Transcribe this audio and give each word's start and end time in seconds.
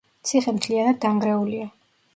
ციხე 0.29 0.53
მთლიანად 0.55 0.99
დანგრეულია. 1.07 1.73